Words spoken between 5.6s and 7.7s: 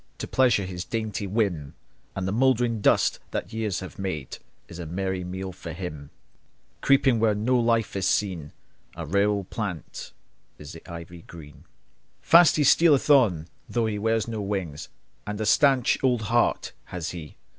him. Creeping where no